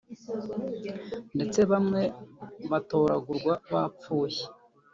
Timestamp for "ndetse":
1.35-1.59